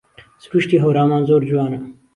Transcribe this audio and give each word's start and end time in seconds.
سرووشتی 0.43 0.81
هەورامان 0.83 1.21
زۆر 1.29 1.41
جوانە 1.49 1.79